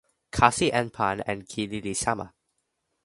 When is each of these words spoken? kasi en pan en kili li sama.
kasi 0.35 0.67
en 0.79 0.87
pan 0.95 1.17
en 1.31 1.39
kili 1.51 1.79
li 1.85 1.93
sama. 2.03 2.27